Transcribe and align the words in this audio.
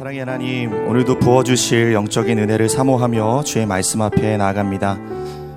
사랑의 0.00 0.20
하나님, 0.20 0.72
오늘도 0.88 1.18
부어주실 1.18 1.92
영적인 1.92 2.38
은혜를 2.38 2.70
사모하며 2.70 3.44
주의 3.44 3.66
말씀 3.66 4.00
앞에 4.00 4.38
나아갑니다. 4.38 4.98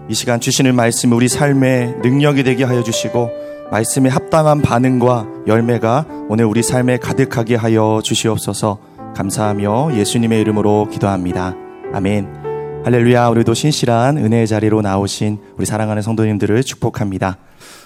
이 0.09 0.13
시간 0.13 0.41
주시는 0.41 0.75
말씀 0.75 1.13
우리 1.13 1.29
삶의 1.29 1.99
능력이 2.03 2.43
되게 2.43 2.65
하여 2.65 2.83
주시고 2.83 3.29
말씀에 3.71 4.09
합당한 4.09 4.61
반응과 4.61 5.27
열매가 5.47 6.07
오늘 6.27 6.43
우리 6.43 6.61
삶에 6.61 6.97
가득하게 6.97 7.55
하여 7.55 8.01
주시옵소서 8.03 8.79
감사하며 9.15 9.95
예수님의 9.95 10.41
이름으로 10.41 10.89
기도합니다. 10.91 11.55
아멘. 11.93 12.83
할렐루야, 12.83 13.29
오늘도 13.29 13.53
신실한 13.53 14.17
은혜의 14.17 14.47
자리로 14.47 14.81
나오신 14.81 15.39
우리 15.55 15.65
사랑하는 15.65 16.01
성도님들을 16.01 16.61
축복합니다. 16.65 17.37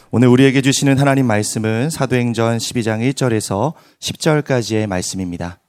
오늘 0.09 0.27
우리에게 0.29 0.61
주시는 0.61 0.97
하나님 0.97 1.27
말씀은 1.27 1.91
사도행전 1.91 2.57
12장 2.57 3.07
1절에서 3.13 3.73
10절까지의 3.99 4.87
말씀입니다. 4.87 5.59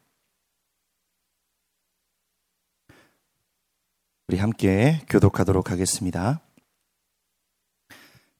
우리 4.30 4.36
함께 4.36 5.00
교독하도록 5.08 5.70
하겠습니다. 5.70 6.42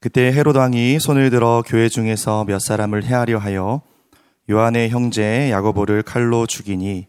그때 0.00 0.30
헤롯 0.30 0.54
왕이 0.54 1.00
손을 1.00 1.30
들어 1.30 1.62
교회 1.66 1.88
중에서 1.88 2.44
몇 2.44 2.58
사람을 2.58 3.04
해하려 3.04 3.38
하여 3.38 3.80
요한의 4.50 4.90
형제 4.90 5.50
야고보를 5.50 6.02
칼로 6.02 6.46
죽이니 6.46 7.06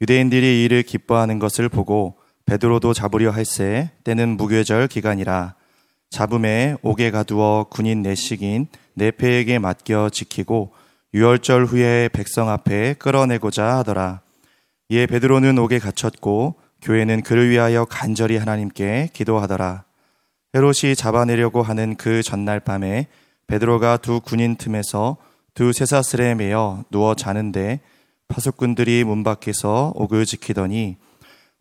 유대인들이 0.00 0.64
이를 0.64 0.82
기뻐하는 0.82 1.38
것을 1.38 1.68
보고 1.68 2.18
베드로도 2.44 2.92
잡으려 2.92 3.30
할세 3.30 3.92
때는 4.02 4.30
무교절 4.30 4.88
기간이라 4.88 5.54
잡음에 6.10 6.74
옥에 6.82 7.12
가두어 7.12 7.66
군인 7.70 8.02
내식인 8.02 8.66
네페에게 8.94 9.60
맡겨 9.60 10.10
지키고 10.10 10.72
유월절 11.14 11.66
후에 11.66 12.08
백성 12.12 12.48
앞에 12.48 12.94
끌어내고자 12.94 13.76
하더라. 13.76 14.22
이에 14.88 15.06
베드로는 15.06 15.56
옥에 15.58 15.78
갇혔고 15.78 16.56
교회는 16.82 17.22
그를 17.22 17.50
위하여 17.50 17.84
간절히 17.84 18.36
하나님께 18.36 19.10
기도하더라. 19.12 19.84
헤롯이 20.54 20.94
잡아내려고 20.96 21.62
하는 21.62 21.96
그 21.96 22.22
전날 22.22 22.60
밤에 22.60 23.06
베드로가 23.46 23.98
두 23.98 24.20
군인 24.20 24.56
틈에서 24.56 25.16
두 25.54 25.72
쇠사슬에 25.72 26.34
매어 26.34 26.84
누워 26.90 27.14
자는데 27.14 27.80
파수꾼들이 28.28 29.04
문 29.04 29.24
밖에서 29.24 29.92
옥을 29.96 30.24
지키더니 30.24 30.96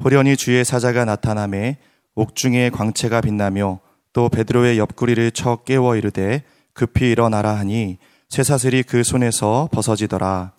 호련히 0.04 0.38
주의 0.38 0.64
사자가 0.64 1.06
나타남에 1.06 1.78
옥중에 2.16 2.70
광채가 2.70 3.22
빛나며 3.22 3.80
또 4.14 4.30
베드로의 4.30 4.78
옆구리를 4.78 5.32
쳐 5.32 5.58
깨워 5.58 5.96
이르되 5.96 6.44
급히 6.74 7.12
일어나라 7.12 7.58
하니 7.58 7.98
쇠사슬이 8.30 8.84
그 8.84 9.04
손에서 9.04 9.70
벗어지더라. 9.72 10.52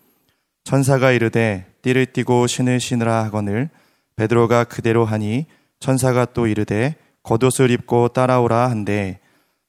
천사가 0.65 1.13
이르되 1.13 1.67
띠를 1.83 2.07
띠고 2.07 2.47
신을 2.47 2.81
신으라 2.81 3.25
하거늘 3.25 3.71
베드로가 4.19 4.65
그대로 4.65 5.05
하니 5.05 5.47
천사가 5.79 6.27
또 6.35 6.49
이르되 6.49 6.97
겉옷을 7.23 7.71
입고 7.71 8.09
따라오라 8.09 8.69
한데 8.69 9.21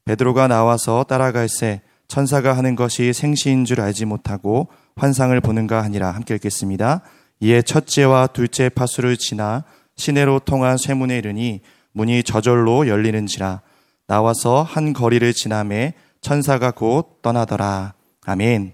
베드로가 0.05 0.47
나와서 0.47 1.03
따라갈새 1.03 1.81
천사가 2.08 2.58
하는 2.58 2.75
것이 2.75 3.14
생시인 3.14 3.64
줄 3.66 3.80
알지 3.80 4.05
못하고 4.05 4.70
환상을 4.95 5.39
보는가 5.39 5.83
하니라 5.83 6.09
함께 6.09 6.33
읽겠습니다. 6.36 7.03
이에 7.42 7.61
첫째와 7.61 8.27
둘째 8.27 8.70
파수를 8.70 9.17
지나 9.17 9.66
시내로 9.95 10.39
통한 10.39 10.77
쇠문에 10.77 11.20
이르니 11.20 11.61
문이 11.92 12.23
저절로 12.23 12.88
열리는지라 12.88 13.61
나와서 14.08 14.64
한 14.64 14.94
거리를 14.94 15.31
지나매 15.31 15.94
천사가 16.22 16.72
곧 16.72 17.22
떠나더라. 17.22 17.94
아멘. 18.25 18.73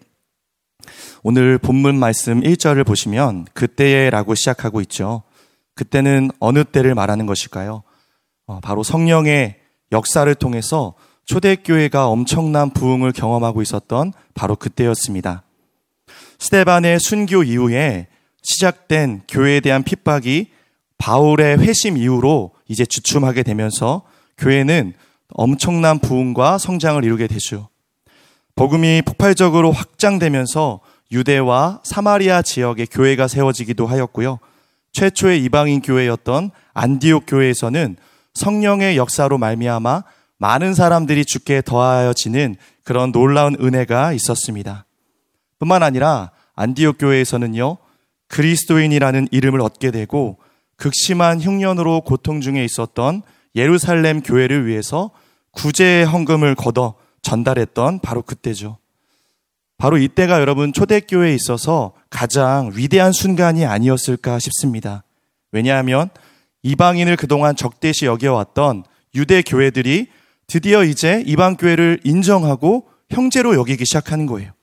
오늘 1.24 1.58
본문 1.58 2.00
말씀 2.00 2.40
1절을 2.40 2.86
보시면 2.86 3.48
그때에라고 3.54 4.36
시작하고 4.36 4.80
있죠. 4.82 5.24
그때는 5.76 6.32
어느 6.40 6.64
때를 6.64 6.96
말하는 6.96 7.26
것일까요? 7.26 7.84
어, 8.48 8.60
바로 8.62 8.84
성령의 8.84 9.60
역사를 9.92 10.34
통해서 10.36 10.96
초대교회가 11.26 12.08
엄청난 12.08 12.70
부흥을 12.70 13.12
경험하고 13.12 13.62
있었던 13.62 14.14
바로 14.34 14.56
그때였습니다. 14.56 15.44
스테반의 16.40 17.00
순교 17.00 17.44
이후에 17.44 18.08
시작된 18.44 19.24
교회에 19.28 19.60
대한 19.60 19.84
핍박이 19.84 20.52
바울의 20.98 21.60
회심 21.60 21.98
이후로 21.98 22.52
이제 22.68 22.86
주춤하게 22.86 23.44
되면서 23.44 24.04
교회는 24.38 24.94
엄청난 25.30 26.00
부흥과 26.00 26.58
성장을 26.58 27.04
이루게 27.04 27.28
되죠. 27.28 27.70
복음이 28.56 29.02
폭발적으로 29.02 29.72
확장되면서 29.72 30.80
유대와 31.12 31.82
사마리아 31.84 32.42
지역의 32.42 32.88
교회가 32.88 33.28
세워지기도 33.28 33.88
하였고요. 33.88 34.40
최초의 34.96 35.44
이방인 35.44 35.82
교회였던 35.82 36.52
안디옥 36.74 37.26
교회에서는 37.28 37.98
성령의 38.34 38.96
역사로 38.96 39.38
말미암아 39.38 40.04
많은 40.38 40.74
사람들이 40.74 41.26
죽게 41.26 41.62
더하여지는 41.64 42.56
그런 42.84 43.12
놀라운 43.12 43.58
은혜가 43.60 44.14
있었습니다. 44.14 44.86
뿐만 45.60 45.84
아니라 45.84 46.32
안디옥 46.56 46.98
교회에서는요, 46.98 47.78
그리스도인이라는 48.30 49.28
이름을 49.32 49.60
얻게 49.62 49.92
되고 49.92 50.38
극심한 50.78 51.42
흉년으로 51.42 52.02
고통 52.02 52.40
중에 52.40 52.64
있었던 52.64 53.22
예루살렘 53.56 54.22
교회를 54.22 54.66
위해서 54.66 55.12
구제의 55.52 56.06
헌금을 56.06 56.56
걷어 56.56 56.96
전달했던 57.22 58.00
바로 58.00 58.22
그때죠. 58.22 58.78
바로 59.78 59.98
이때가 59.98 60.40
여러분 60.40 60.72
초대교회에 60.72 61.34
있어서 61.34 61.92
가장 62.16 62.72
위대한 62.74 63.12
순간이 63.12 63.66
아니었을까 63.66 64.40
싶습니다. 64.40 65.04
왜냐하면 65.52 66.10
이방인을 66.64 67.18
그동안 67.18 67.58
적대시 67.58 68.06
여겨왔던 68.06 68.86
유대 69.16 69.42
교회들이 69.42 70.08
드디어 70.48 70.86
이제 70.86 71.22
이방 71.26 71.58
교회를 71.58 72.00
인정하고 72.06 72.88
형제로 73.10 73.54
여기기 73.56 73.86
시작하는 73.86 74.28
거예요. 74.28 74.54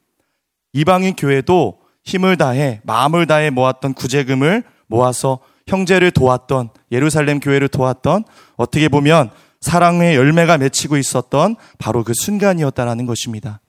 이방인 0.72 1.14
교회도 1.14 1.78
힘을 2.04 2.38
다해 2.38 2.80
마음을 2.84 3.26
다해 3.26 3.50
모았던 3.50 3.92
구제금을 3.92 4.62
모아서 4.86 5.40
형제를 5.66 6.10
도왔던 6.10 6.70
예루살렘 6.90 7.38
교회를 7.38 7.68
도왔던 7.68 8.24
어떻게 8.56 8.88
보면 8.88 9.28
사랑의 9.60 10.16
열매가 10.16 10.56
맺히고 10.56 10.96
있었던 10.96 11.56
바로 11.76 12.02
그 12.02 12.14
순간이었다라는 12.14 13.04
것입니다. 13.04 13.60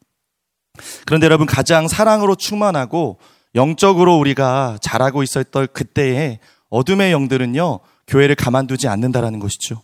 그런데 1.06 1.26
여러분 1.26 1.46
가장 1.46 1.90
사랑으로 1.90 2.36
충만하고 2.36 3.20
영적으로 3.56 4.18
우리가 4.18 4.78
잘하고 4.82 5.24
있었던 5.24 5.68
그때에 5.74 6.40
어둠의 6.70 7.12
영들은요 7.12 7.80
교회를 8.08 8.36
가만두지 8.36 8.88
않는다라는 8.88 9.40
것이죠. 9.40 9.82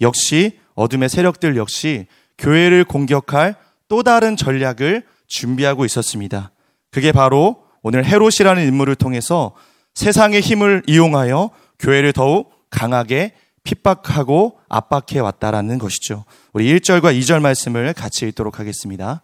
역시 0.00 0.58
어둠의 0.74 1.08
세력들 1.08 1.56
역시 1.56 2.06
교회를 2.38 2.84
공격할 2.84 3.56
또 3.88 4.02
다른 4.02 4.36
전략을 4.36 5.02
준비하고 5.26 5.84
있었습니다. 5.84 6.52
그게 6.90 7.12
바로 7.12 7.64
오늘 7.82 8.04
헤롯이라는 8.04 8.66
인물을 8.66 8.94
통해서 8.94 9.54
세상의 9.94 10.40
힘을 10.40 10.82
이용하여 10.86 11.50
교회를 11.78 12.12
더욱 12.12 12.52
강하게 12.70 13.32
핍박하고 13.64 14.58
압박해 14.68 15.18
왔다라는 15.18 15.78
것이죠. 15.78 16.24
우리 16.52 16.72
1절과 16.78 17.18
2절 17.18 17.40
말씀을 17.40 17.92
같이 17.92 18.26
읽도록 18.26 18.60
하겠습니다. 18.60 19.22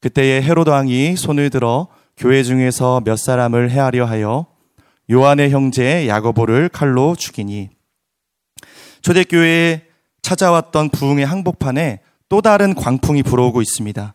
그때에 0.00 0.42
헤롯 0.42 0.68
왕이 0.68 1.16
손을 1.16 1.50
들어 1.50 1.88
교회 2.16 2.42
중에서 2.42 3.02
몇 3.04 3.16
사람을 3.16 3.70
해하려 3.70 4.04
하여 4.04 4.46
요한의 5.10 5.50
형제 5.50 6.08
야고보를 6.08 6.68
칼로 6.68 7.14
죽이니 7.16 7.70
초대교회에 9.02 9.82
찾아왔던 10.22 10.90
부흥의 10.90 11.26
항복판에 11.26 12.00
또 12.28 12.40
다른 12.40 12.74
광풍이 12.74 13.22
불어오고 13.22 13.60
있습니다. 13.60 14.14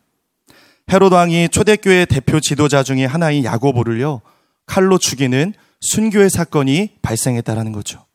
헤롯 0.92 1.14
왕이 1.14 1.50
초대교회 1.50 2.06
대표 2.06 2.40
지도자 2.40 2.82
중에 2.82 3.06
하나인 3.06 3.44
야고보를요 3.44 4.22
칼로 4.66 4.98
죽이는 4.98 5.54
순교의 5.82 6.30
사건이 6.32 6.98
발생했다라는 7.02 7.72
거죠. 7.72 8.06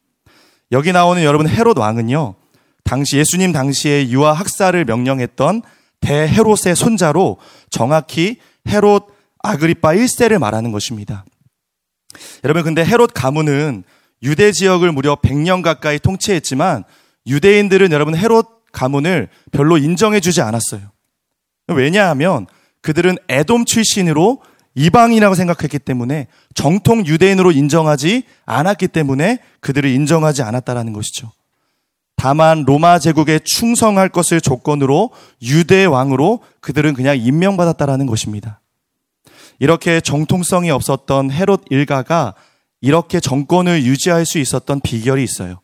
여기 0.73 0.93
나오는 0.93 1.23
여러분 1.23 1.49
헤롯 1.49 1.79
왕은요 1.79 2.35
당시 2.83 3.19
예수님 3.19 3.53
당시에 3.53 4.09
유아 4.09 4.33
학살을 4.33 4.85
명령했던 4.85 5.63
대헤롯의 6.01 6.75
손자로 6.75 7.39
정확히 7.71 8.39
헤롯 8.69 9.14
아그리파 9.45 9.91
1세를 9.95 10.39
말하는 10.39 10.73
것입니다. 10.73 11.25
여러분 12.45 12.63
근데 12.63 12.85
헤롯 12.85 13.13
가문은 13.15 13.85
유대 14.23 14.53
지역을 14.53 14.91
무려 14.93 15.17
100년 15.17 15.63
가까이 15.63 15.99
통치했지만 15.99 16.85
유대인들은 17.27 17.93
여러분 17.93 18.17
헤롯 18.17 18.65
가문을 18.73 19.29
별로 19.53 19.79
인정해 19.79 20.21
주지 20.21 20.41
않았어요. 20.41 20.81
왜냐하면 21.69 22.47
그들은 22.81 23.17
에돔 23.29 23.67
출신으로 23.67 24.43
이방이라고 24.75 25.35
생각했기 25.35 25.79
때문에 25.79 26.27
정통 26.55 27.07
유대인으로 27.07 27.53
인정하지 27.53 28.25
않았기 28.45 28.89
때문에 28.89 29.39
그들을 29.61 29.89
인정하지 29.89 30.43
않았다라는 30.43 30.93
것이죠. 30.93 31.33
다만 32.17 32.65
로마 32.67 32.99
제국에 32.99 33.41
충성할 33.45 34.09
것을 34.09 34.41
조건으로 34.41 35.11
유대 35.43 35.85
왕으로 35.85 36.41
그들은 36.61 36.95
그냥 36.95 37.19
임명받았다라는 37.19 38.07
것입니다. 38.07 38.61
이렇게 39.59 40.01
정통성이 40.01 40.71
없었던 40.71 41.31
헤롯 41.31 41.65
일가가 41.71 42.35
이렇게 42.81 43.21
정권을 43.21 43.85
유지할 43.85 44.27
수 44.27 44.39
있었던 44.39 44.81
비결이 44.81 45.23
있어요. 45.23 45.61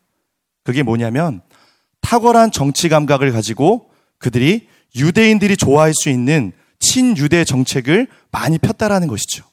그게 0.64 0.82
뭐냐면 0.82 1.42
탁월한 2.00 2.52
정치 2.52 2.88
감각을 2.88 3.32
가지고 3.32 3.90
그들이 4.18 4.68
유대인들이 4.96 5.56
좋아할 5.56 5.92
수 5.94 6.08
있는 6.08 6.52
친유대 6.78 7.44
정책을 7.44 8.06
많이 8.30 8.58
폈다라는 8.58 9.08
것이죠. 9.08 9.44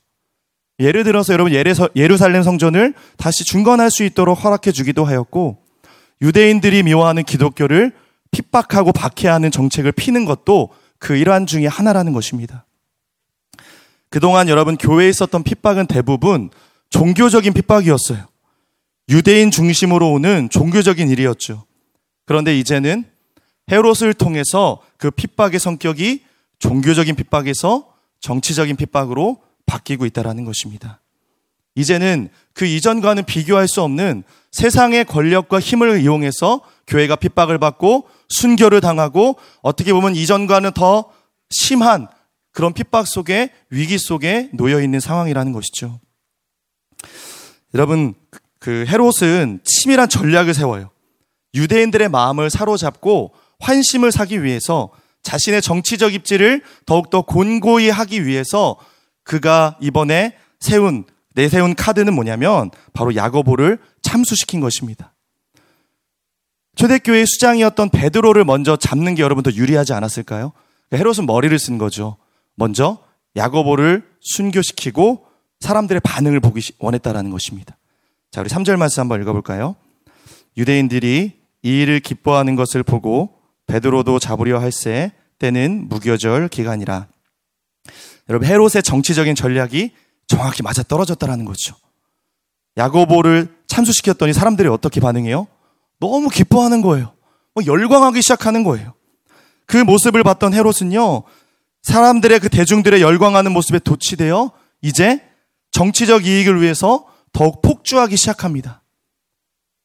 예를 0.80 1.04
들어서 1.04 1.34
여러분 1.34 1.54
예루살렘 1.96 2.44
성전을 2.44 2.94
다시 3.18 3.44
중건할 3.44 3.90
수 3.90 4.04
있도록 4.04 4.44
허락해 4.44 4.72
주기도 4.72 5.06
하였고 5.06 5.58
유대인들이 6.22 6.84
미워하는 6.84 7.24
기독교를 7.24 7.94
핍박하고 8.32 8.92
박해하는 8.92 9.50
정책을 9.50 9.92
피는 9.92 10.26
것도 10.26 10.70
그 11.00 11.16
일환 11.16 11.48
중의 11.48 11.68
하나라는 11.68 12.14
것입니다. 12.14 12.67
그동안 14.10 14.50
여러분 14.50 14.78
교회에 14.78 15.10
있었던 15.10 15.44
핍박은 15.44 15.88
대부분 15.88 16.50
종교적인 16.90 17.54
핍박이었어요. 17.54 18.26
유대인 19.10 19.52
중심으로 19.52 20.12
오는 20.12 20.50
종교적인 20.50 21.10
일이었죠. 21.10 21.66
그런데 22.26 22.58
이제는 22.58 23.06
헤롯을 23.72 24.14
통해서 24.14 24.82
그 24.98 25.12
핍박의 25.12 25.60
성격이 25.60 26.24
종교적인 26.60 27.16
핍박에서 27.16 27.94
정치적인 28.20 28.76
핍박으로 28.76 29.42
바뀌고 29.66 30.06
있다라는 30.06 30.46
것입니다. 30.46 31.02
이제는 31.76 32.30
그 32.54 32.66
이전과는 32.66 33.26
비교할 33.26 33.68
수 33.68 33.82
없는 33.84 34.24
세상의 34.52 35.06
권력과 35.06 35.60
힘을 35.60 36.02
이용해서 36.02 36.62
교회가 36.88 37.18
핍박을 37.18 37.60
받고 37.60 38.08
순교를 38.30 38.82
당하고 38.82 39.38
어떻게 39.62 39.94
보면 39.94 40.16
이전과는 40.16 40.72
더 40.72 41.12
심한 41.52 42.08
그런 42.58 42.74
핍박 42.74 43.06
속에 43.06 43.52
위기 43.70 44.00
속에 44.00 44.50
놓여 44.52 44.82
있는 44.82 45.00
상황이라는 45.00 45.52
것이죠. 45.52 46.00
여러분 47.76 48.16
그 48.58 48.84
헤롯은 48.88 49.60
치밀한 49.64 50.10
전략을 50.10 50.56
세워요. 50.56 50.90
유대인들의 51.54 52.10
마음을 52.10 52.50
사로잡고 52.50 53.36
환심을 53.60 54.12
사기 54.12 54.42
위해서 54.42 54.90
자신의 55.22 55.62
정치적 55.62 56.16
입지를 56.16 56.64
더욱더 56.88 57.22
곤고히 57.22 57.92
하기 57.92 58.26
위해서 58.26 58.76
그가 59.24 59.78
이번에 59.80 60.36
세운 60.60 61.06
내세운 61.36 61.76
카드는 61.76 62.12
뭐냐면 62.12 62.72
바로 62.92 63.16
야고보를 63.16 63.78
참수시킨 64.02 64.62
것입니다. 64.62 65.14
초대교회 66.76 67.24
수장이었던 67.24 67.92
베드로를 67.92 68.46
먼저 68.46 68.78
잡는 68.78 69.14
게 69.14 69.22
여러분 69.22 69.44
더 69.44 69.52
유리하지 69.52 69.94
않았을까요? 69.94 70.54
헤롯은 70.92 71.28
머리를 71.28 71.60
쓴 71.60 71.78
거죠. 71.78 72.18
먼저 72.58 72.98
야고보를 73.36 74.04
순교시키고 74.20 75.26
사람들의 75.60 76.02
반응을 76.02 76.40
보기 76.40 76.74
원했다라는 76.80 77.32
것입니다. 77.32 77.78
자, 78.32 78.42
우리 78.42 78.50
3절 78.50 78.76
말씀 78.76 79.02
한번 79.02 79.22
읽어볼까요? 79.22 79.76
유대인들이 80.58 81.40
이 81.64 81.82
일을 81.82 82.00
기뻐하는 82.00 82.56
것을 82.56 82.84
보고 82.84 83.40
베드로도 83.68 84.20
잡으려 84.20 84.60
할새 84.60 85.12
때는 85.40 85.88
무교절 85.88 86.50
기간이라. 86.50 87.08
여러분 88.30 88.48
헤롯의 88.48 88.84
정치적인 88.84 89.36
전략이 89.36 89.92
정확히 90.28 90.64
맞아 90.64 90.84
떨어졌다라는 90.84 91.46
거죠. 91.46 91.76
야고보를 92.78 93.56
참수시켰더니 93.68 94.34
사람들이 94.34 94.68
어떻게 94.68 95.00
반응해요? 95.00 95.48
너무 96.00 96.30
기뻐하는 96.30 96.82
거예요. 96.82 97.14
뭐 97.54 97.66
열광하기 97.66 98.22
시작하는 98.22 98.64
거예요. 98.64 98.94
그 99.66 99.78
모습을 99.78 100.24
봤던 100.24 100.54
헤롯은요, 100.54 101.24
사람들의 101.88 102.42
그 102.42 102.50
대중들의 102.50 103.02
열광하는 103.02 103.54
모습에 103.54 103.80
도취되어 103.80 104.52
이제 104.82 105.22
정치적 105.72 106.26
이익을 106.26 106.62
위해서 106.62 107.08
더욱 107.32 107.62
폭주하기 107.62 108.18
시작합니다. 108.18 108.84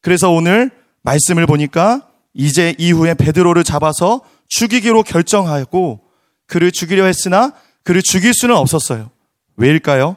그래서 0.01 0.29
오늘 0.33 0.73
말씀을 1.03 1.47
보니까 1.47 2.09
이제 2.35 2.75
이후에 2.77 3.15
베드로를 3.15 3.63
잡아서 3.63 4.21
죽이기로 4.49 5.05
결정하고 5.05 6.01
그를 6.49 6.73
죽이려 6.73 7.05
했으나 7.05 7.53
그를 7.85 8.03
죽일 8.03 8.35
수는 8.35 8.57
없었어요. 8.57 9.13
왜일까요? 9.57 10.17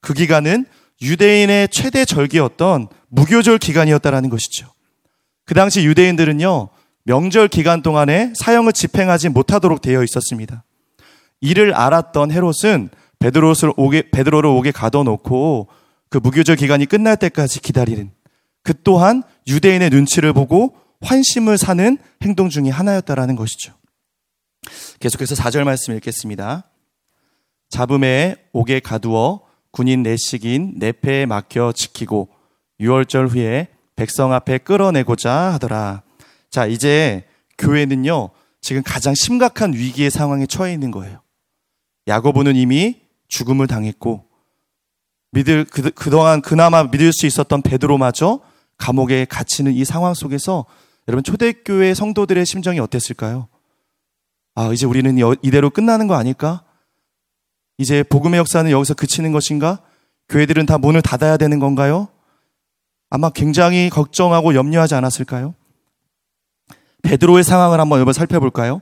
그 0.00 0.14
기간은 0.14 0.64
유대인의 1.02 1.68
최대 1.68 2.06
절기였던 2.06 2.88
무교절 3.08 3.58
기간이었다라는 3.58 4.30
것이죠. 4.30 4.72
그 5.44 5.52
당시 5.52 5.84
유대인들은요, 5.84 6.70
명절 7.04 7.48
기간 7.48 7.82
동안에 7.82 8.32
사형을 8.34 8.72
집행하지 8.72 9.28
못하도록 9.28 9.82
되어 9.82 10.02
있었습니다. 10.02 10.64
이를 11.40 11.74
알았던 11.74 12.30
헤롯은 12.32 12.90
베드로를 13.18 13.72
오게, 13.76 14.10
베드로를 14.10 14.48
오게 14.50 14.70
가둬놓고 14.70 15.68
그 16.08 16.18
무교절 16.18 16.56
기간이 16.56 16.86
끝날 16.86 17.16
때까지 17.16 17.60
기다리는 17.60 18.10
그 18.62 18.74
또한 18.82 19.22
유대인의 19.46 19.90
눈치를 19.90 20.32
보고 20.32 20.76
환심을 21.00 21.58
사는 21.58 21.98
행동 22.22 22.48
중의 22.48 22.70
하나였다라는 22.70 23.36
것이죠. 23.36 23.74
계속해서 25.00 25.34
4절 25.34 25.64
말씀 25.64 25.94
읽겠습니다. 25.94 26.64
잡음에 27.68 28.36
옥에 28.52 28.80
가두어 28.80 29.42
군인 29.70 30.02
내식인 30.02 30.74
내패에 30.76 31.26
막혀 31.26 31.72
지키고 31.72 32.28
6월절 32.80 33.28
후에 33.30 33.68
백성 33.96 34.32
앞에 34.32 34.58
끌어내고자 34.58 35.32
하더라. 35.54 36.02
자, 36.50 36.66
이제 36.66 37.24
교회는요, 37.58 38.30
지금 38.60 38.82
가장 38.84 39.14
심각한 39.14 39.72
위기의 39.74 40.10
상황에 40.10 40.46
처해 40.46 40.72
있는 40.72 40.90
거예요. 40.90 41.20
야고보는 42.08 42.56
이미 42.56 43.00
죽음을 43.28 43.66
당했고, 43.66 44.24
믿을, 45.30 45.64
그, 45.64 45.90
그동안 45.90 46.40
그나마 46.40 46.84
믿을 46.84 47.12
수 47.12 47.26
있었던 47.26 47.62
베드로마저 47.62 48.40
감옥에 48.78 49.24
갇히는 49.26 49.72
이 49.74 49.84
상황 49.84 50.14
속에서 50.14 50.64
여러분 51.06 51.22
초대교회 51.22 51.94
성도들의 51.94 52.44
심정이 52.46 52.80
어땠을까요? 52.80 53.48
아, 54.54 54.70
이제 54.72 54.86
우리는 54.86 55.16
이대로 55.42 55.70
끝나는 55.70 56.06
거 56.06 56.14
아닐까? 56.14 56.64
이제 57.76 58.02
복음의 58.02 58.38
역사는 58.38 58.70
여기서 58.70 58.94
그치는 58.94 59.32
것인가? 59.32 59.80
교회들은 60.28 60.66
다 60.66 60.78
문을 60.78 61.00
닫아야 61.00 61.36
되는 61.36 61.58
건가요? 61.58 62.08
아마 63.08 63.30
굉장히 63.30 63.88
걱정하고 63.88 64.54
염려하지 64.54 64.94
않았을까요? 64.94 65.54
베드로의 67.02 67.44
상황을 67.44 67.80
한번 67.80 67.96
여러분 67.96 68.12
살펴볼까요? 68.12 68.80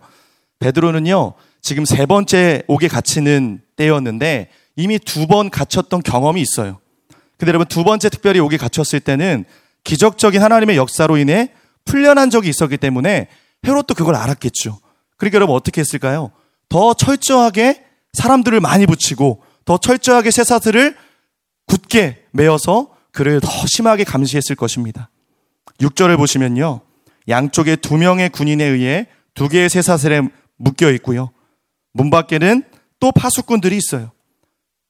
베드로는요, 0.59 1.35
지금 1.67 1.85
세 1.85 2.07
번째 2.07 2.63
옥에 2.69 2.87
갇히는 2.87 3.61
때였는데 3.75 4.51
이미 4.77 5.01
두 5.01 5.27
번 5.27 5.51
갇혔던 5.51 6.05
경험이 6.05 6.41
있어요. 6.41 6.79
근데 7.37 7.49
여러분 7.49 7.67
두 7.67 7.83
번째 7.83 8.09
특별히 8.09 8.39
옥에 8.39 8.57
갇혔을 8.57 9.01
때는 9.01 9.45
기적적인 9.83 10.41
하나님의 10.41 10.77
역사로 10.77 11.17
인해 11.17 11.51
풀려난 11.85 12.31
적이 12.31 12.51
있었기 12.51 12.77
때문에 12.77 13.27
헤롯도 13.67 13.95
그걸 13.95 14.15
알았겠죠. 14.15 14.79
그러니까 15.17 15.35
여러분 15.35 15.57
어떻게 15.57 15.81
했을까요? 15.81 16.31
더 16.69 16.95
철저하게 16.95 17.83
사람들을 18.13 18.61
많이 18.61 18.87
붙이고 18.87 19.43
더 19.65 19.77
철저하게 19.77 20.31
쇠사슬을 20.31 20.97
굳게 21.67 22.27
메어서 22.31 22.91
그를 23.11 23.41
더 23.41 23.51
심하게 23.67 24.05
감시했을 24.05 24.55
것입니다. 24.55 25.11
6절을 25.81 26.17
보시면요. 26.17 26.83
양쪽에 27.29 27.75
두 27.75 27.97
명의 27.97 28.31
군인에 28.31 28.63
의해 28.65 29.09
두 29.35 29.49
개의 29.49 29.69
쇠사슬에 29.69 30.23
묶여 30.59 30.93
있고요. 30.93 31.33
문 31.97 32.11
밖에는 32.11 32.63
또 33.01 33.11
파수꾼들이 33.11 33.77
있어요. 33.77 34.13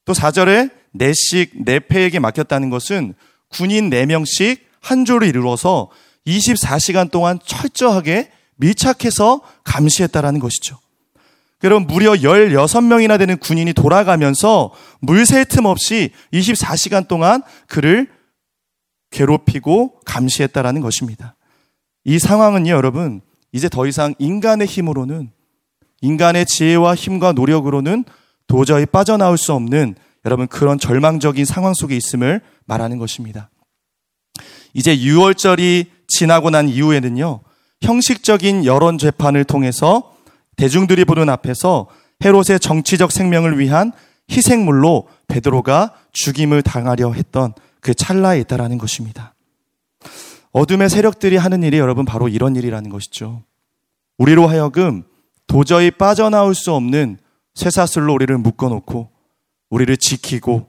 또 0.04 0.12
4절에 0.12 0.70
네씩 0.92 1.62
네패에게 1.64 2.18
맡겼다는 2.18 2.70
것은 2.70 3.14
군인 3.48 3.90
4명씩 3.90 4.58
한 4.80 5.04
조를 5.04 5.28
이루어서 5.28 5.88
24시간 6.26 7.10
동안 7.10 7.38
철저하게 7.44 8.30
밀착해서 8.56 9.40
감시했다라는 9.64 10.40
것이죠. 10.40 10.78
여러분 11.62 11.86
무려 11.86 12.12
16명이나 12.12 13.18
되는 13.18 13.36
군인이 13.38 13.72
돌아가면서 13.72 14.72
물새 15.00 15.44
틈 15.44 15.64
없이 15.64 16.10
24시간 16.32 17.08
동안 17.08 17.42
그를 17.66 18.08
괴롭히고 19.10 20.00
감시했다라는 20.04 20.80
것입니다. 20.80 21.36
이 22.04 22.18
상황은요, 22.18 22.70
여러분, 22.70 23.20
이제 23.52 23.68
더 23.68 23.86
이상 23.86 24.14
인간의 24.18 24.66
힘으로는 24.66 25.30
인간의 26.06 26.46
지혜와 26.46 26.94
힘과 26.94 27.32
노력으로는 27.32 28.04
도저히 28.46 28.86
빠져나올 28.86 29.36
수 29.36 29.52
없는 29.52 29.96
여러분 30.24 30.46
그런 30.46 30.78
절망적인 30.78 31.44
상황 31.44 31.74
속에 31.74 31.96
있음을 31.96 32.40
말하는 32.64 32.98
것입니다. 32.98 33.50
이제 34.72 34.96
6월절이 34.96 35.86
지나고 36.06 36.50
난 36.50 36.68
이후에는요, 36.68 37.40
형식적인 37.82 38.64
여론 38.64 38.98
재판을 38.98 39.44
통해서 39.44 40.14
대중들이 40.56 41.04
보는 41.04 41.28
앞에서 41.28 41.88
헤롯의 42.24 42.60
정치적 42.60 43.10
생명을 43.10 43.58
위한 43.58 43.92
희생물로 44.30 45.08
베드로가 45.28 45.94
죽임을 46.12 46.62
당하려 46.62 47.12
했던 47.12 47.52
그 47.80 47.94
찰나에 47.94 48.40
있다라는 48.40 48.78
것입니다. 48.78 49.34
어둠의 50.52 50.88
세력들이 50.88 51.36
하는 51.36 51.62
일이 51.62 51.78
여러분 51.78 52.04
바로 52.04 52.28
이런 52.28 52.56
일이라는 52.56 52.90
것이죠. 52.90 53.42
우리로 54.18 54.46
하여금 54.46 55.04
도저히 55.46 55.90
빠져나올 55.90 56.54
수 56.54 56.72
없는 56.72 57.18
쇠사슬로 57.54 58.12
우리를 58.14 58.36
묶어놓고 58.38 59.10
우리를 59.70 59.96
지키고 59.96 60.68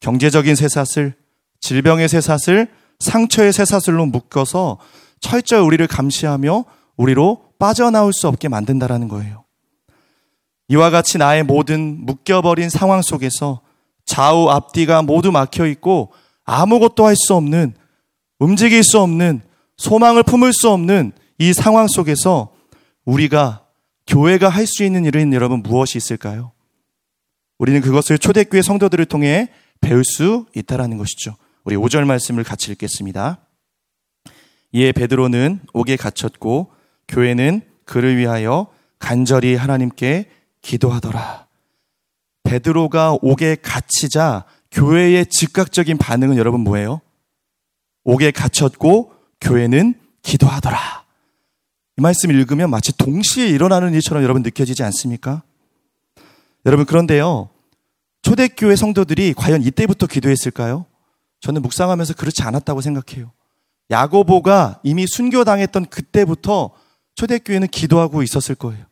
경제적인 0.00 0.54
쇠사슬, 0.54 1.14
질병의 1.60 2.08
쇠사슬, 2.08 2.68
상처의 3.00 3.52
쇠사슬로 3.52 4.06
묶어서 4.06 4.78
철저히 5.20 5.60
우리를 5.60 5.84
감시하며 5.86 6.64
우리로 6.96 7.44
빠져나올 7.58 8.12
수 8.12 8.28
없게 8.28 8.48
만든다라는 8.48 9.08
거예요. 9.08 9.44
이와 10.68 10.90
같이 10.90 11.18
나의 11.18 11.44
모든 11.44 12.04
묶여버린 12.04 12.68
상황 12.68 13.02
속에서 13.02 13.60
좌우 14.04 14.48
앞뒤가 14.48 15.02
모두 15.02 15.32
막혀 15.32 15.66
있고 15.66 16.12
아무것도 16.44 17.06
할 17.06 17.16
수 17.16 17.34
없는 17.34 17.74
움직일 18.38 18.82
수 18.82 19.00
없는 19.00 19.42
소망을 19.76 20.22
품을 20.22 20.52
수 20.52 20.70
없는 20.70 21.12
이 21.38 21.52
상황 21.52 21.88
속에서 21.88 22.52
우리가 23.04 23.62
교회가 24.08 24.48
할 24.48 24.66
수 24.66 24.84
있는 24.84 25.04
일은 25.04 25.32
여러분 25.32 25.62
무엇이 25.62 25.98
있을까요? 25.98 26.52
우리는 27.58 27.80
그것을 27.80 28.18
초대교회 28.18 28.62
성도들을 28.62 29.04
통해 29.04 29.52
배울 29.80 30.04
수 30.04 30.46
있다라는 30.56 30.96
것이죠. 30.96 31.36
우리 31.64 31.76
5절 31.76 32.04
말씀을 32.06 32.42
같이 32.42 32.72
읽겠습니다. 32.72 33.38
이에 34.72 34.92
베드로는 34.92 35.60
옥에 35.72 35.96
갇혔고 35.96 36.72
교회는 37.06 37.62
그를 37.84 38.16
위하여 38.16 38.68
간절히 38.98 39.54
하나님께 39.54 40.30
기도하더라. 40.62 41.46
베드로가 42.44 43.18
옥에 43.20 43.56
갇히자 43.56 44.44
교회의 44.70 45.26
즉각적인 45.26 45.98
반응은 45.98 46.36
여러분 46.36 46.60
뭐예요? 46.60 47.00
옥에 48.04 48.30
갇혔고 48.30 49.12
교회는 49.40 49.94
기도하더라. 50.22 50.97
이 51.98 52.00
말씀 52.00 52.30
읽으면 52.30 52.70
마치 52.70 52.96
동시에 52.96 53.48
일어나는 53.48 53.92
일처럼 53.94 54.22
여러분 54.22 54.42
느껴지지 54.42 54.84
않습니까? 54.84 55.42
여러분 56.64 56.86
그런데요. 56.86 57.50
초대교회 58.22 58.76
성도들이 58.76 59.34
과연 59.34 59.64
이때부터 59.64 60.06
기도했을까요? 60.06 60.86
저는 61.40 61.60
묵상하면서 61.60 62.14
그렇지 62.14 62.42
않았다고 62.44 62.82
생각해요. 62.82 63.32
야고보가 63.90 64.80
이미 64.84 65.06
순교당했던 65.08 65.86
그때부터 65.86 66.70
초대교회는 67.16 67.66
기도하고 67.66 68.22
있었을 68.22 68.54
거예요. 68.54 68.86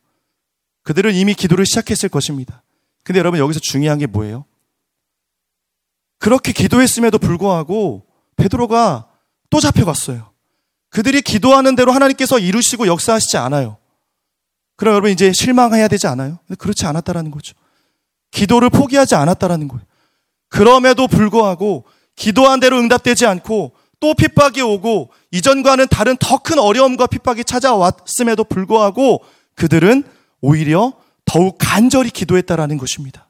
그들은 0.83 1.15
이미 1.15 1.33
기도를 1.33 1.65
시작했을 1.65 2.09
것입니다. 2.09 2.61
근데 3.05 3.19
여러분 3.19 3.39
여기서 3.39 3.61
중요한 3.61 3.99
게 3.99 4.05
뭐예요? 4.05 4.43
그렇게 6.19 6.51
기도했음에도 6.51 7.19
불구하고 7.19 8.05
베드로가 8.35 9.07
또 9.49 9.61
잡혀갔어요. 9.61 10.36
그들이 10.97 11.21
기도하는 11.21 11.75
대로 11.75 11.91
하나님께서 11.91 12.39
이루시고 12.39 12.87
역사하시지 12.87 13.37
않아요. 13.37 13.77
그럼 14.77 14.95
여러분 14.95 15.11
이제 15.11 15.31
실망해야 15.31 15.87
되지 15.87 16.07
않아요? 16.07 16.39
그렇지 16.57 16.87
않았다라는 16.87 17.29
거죠. 17.29 17.53
기도를 18.31 18.71
포기하지 18.71 19.13
않았다라는 19.13 19.67
거예요. 19.67 19.83
그럼에도 20.49 21.05
불구하고 21.05 21.85
기도한 22.15 22.59
대로 22.59 22.79
응답되지 22.79 23.27
않고 23.27 23.73
또 23.99 24.15
핍박이 24.15 24.59
오고 24.63 25.11
이전과는 25.29 25.87
다른 25.89 26.17
더 26.17 26.39
큰 26.39 26.57
어려움과 26.57 27.05
핍박이 27.05 27.43
찾아왔음에도 27.43 28.43
불구하고 28.45 29.23
그들은 29.53 30.03
오히려 30.41 30.93
더욱 31.25 31.57
간절히 31.59 32.09
기도했다라는 32.09 32.79
것입니다. 32.79 33.29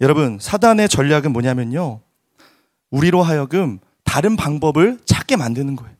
여러분, 0.00 0.40
사단의 0.40 0.88
전략은 0.88 1.32
뭐냐면요. 1.32 2.00
우리로 2.90 3.22
하여금 3.22 3.78
다른 4.04 4.36
방법을 4.36 4.98
찾게 5.04 5.36
만드는 5.36 5.76
거예요. 5.76 5.94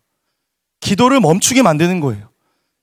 기도를 0.80 1.20
멈추게 1.20 1.62
만드는 1.62 2.00
거예요. 2.00 2.28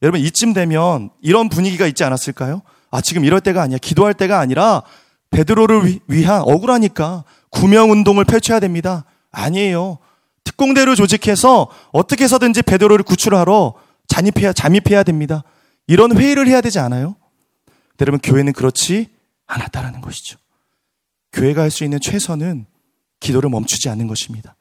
여러분, 0.02 0.22
이쯤 0.22 0.54
되면 0.54 1.10
이런 1.22 1.50
분위기가 1.50 1.86
있지 1.88 2.04
않았을까요? 2.04 2.62
아, 2.92 3.02
지금 3.02 3.26
이럴 3.26 3.42
때가 3.42 3.62
아니야. 3.62 3.78
기도할 3.78 4.14
때가 4.14 4.40
아니라 4.40 4.84
베드로를 5.32 6.00
위 6.08 6.24
한 6.26 6.42
억울하니까 6.42 7.24
구명 7.50 7.92
운동을 7.92 8.24
펼쳐야 8.26 8.60
됩니다. 8.60 9.06
아니에요. 9.32 10.00
특공대를 10.44 10.96
조직해서 10.96 11.70
어떻게 11.92 12.24
해서든지 12.24 12.62
베드로를 12.64 13.04
구출하러 13.04 13.76
잠입해야, 14.08 14.54
잠입해야 14.54 15.04
됩니다. 15.04 15.44
이런 15.88 16.18
회의를 16.18 16.48
해야 16.48 16.62
되지 16.62 16.80
않아요? 16.80 17.16
여러분, 18.02 18.20
교회는 18.22 18.54
그렇지 18.54 19.08
않았다라는 19.46 20.02
것이죠. 20.02 20.38
교회가 21.34 21.62
할 21.64 21.70
수 21.72 21.84
있는 21.84 22.00
최선은 22.00 22.66
기도를 23.20 23.50
멈추지 23.50 23.90
않는 23.90 24.08
것입니다. 24.08 24.56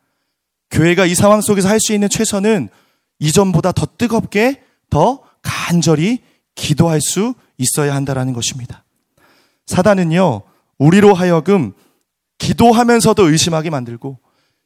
교회가 0.71 1.07
이 1.07 1.15
상황 1.15 1.41
속에서 1.41 1.69
할 1.69 1.81
수 1.81 1.93
있는 1.93 2.09
최선은 2.09 2.69
이전보다 3.19 3.73
더 3.73 3.87
뜨겁게, 3.87 4.63
더 4.91 5.21
간절히 5.43 6.21
기도할 6.55 7.01
수 7.01 7.35
있어야 7.57 7.95
한다라는 7.95 8.33
것입니다. 8.33 8.85
사단은요, 9.67 10.43
우리로 10.79 11.15
하여금 11.15 11.73
기도하면서도 12.39 13.29
의심하게 13.31 13.71
만들고, 13.71 14.19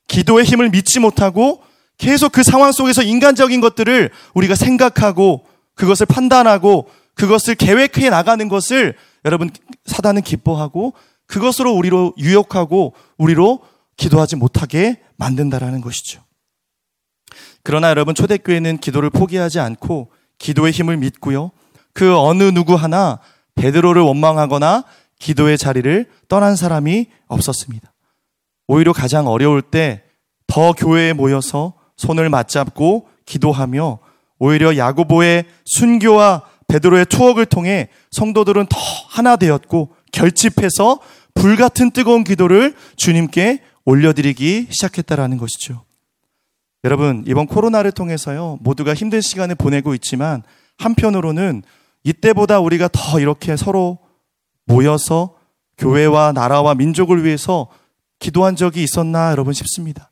기도의 0.09 0.44
힘을 0.44 0.71
믿지 0.71 1.00
못하고, 1.00 1.62
계속 1.99 2.32
그 2.32 2.42
상황 2.42 2.73
속에서 2.73 3.02
인간적인 3.02 3.61
것들을 3.61 4.11
우리가 4.35 4.54
생각하고, 4.54 5.47
그것을 5.75 6.06
판단하고, 6.06 6.88
그것을 7.14 7.54
계획해 7.54 8.11
나가는 8.11 8.47
것을 8.49 8.94
여러분, 9.25 9.50
사단은 9.87 10.23
기뻐하고, 10.23 10.94
그것으로 11.26 11.73
우리로 11.73 12.12
유혹하고, 12.18 12.94
우리로 13.16 13.61
기도하지 13.97 14.37
못하게 14.37 15.00
만든다라는 15.23 15.81
것이죠. 15.81 16.23
그러나 17.62 17.91
여러분, 17.91 18.14
초대교회는 18.14 18.79
기도를 18.79 19.11
포기하지 19.11 19.61
않고, 19.61 20.11
기도의 20.38 20.73
힘을 20.73 20.97
믿고요. 20.97 21.52
그 21.93 22.17
어느 22.17 22.45
누구 22.45 22.75
하나 22.75 23.21
베드로를 23.55 24.02
원망하거나 24.02 24.85
기도의 25.19 25.59
자리를 25.59 26.11
떠난 26.29 26.57
사람이 26.57 27.07
없었습니다. 27.29 27.93
오히려 28.67 28.93
가장 28.93 29.29
어려울 29.29 29.62
때 29.62 30.02
더 30.52 30.73
교회에 30.73 31.14
모여서 31.14 31.73
손을 31.97 32.29
맞잡고 32.29 33.09
기도하며 33.25 34.00
오히려 34.38 34.76
야고보의 34.76 35.47
순교와 35.64 36.43
베드로의 36.69 37.07
투억을 37.07 37.47
통해 37.47 37.88
성도들은 38.11 38.67
더 38.67 38.79
하나 39.09 39.37
되었고 39.37 39.95
결집해서 40.12 41.00
불같은 41.33 41.91
뜨거운 41.93 42.23
기도를 42.23 42.75
주님께 42.97 43.62
올려드리기 43.85 44.69
시작했다라는 44.71 45.39
것이죠. 45.39 45.85
여러분, 46.85 47.25
이번 47.27 47.47
코로나를 47.47 47.93
통해서요, 47.93 48.59
모두가 48.61 48.95
힘든 48.95 49.21
시간을 49.21 49.55
보내고 49.55 49.95
있지만 49.95 50.43
한편으로는 50.79 51.62
이때보다 52.05 52.61
우리가 52.61 52.89
더 52.93 53.21
이렇게 53.21 53.57
서로 53.57 53.99
모여서 54.65 55.37
교회와 55.79 56.33
나라와 56.33 56.75
민족을 56.75 57.25
위해서 57.25 57.69
기도한 58.19 58.57
적이 58.57 58.83
있었나 58.83 59.31
여러분 59.31 59.53
싶습니다. 59.53 60.11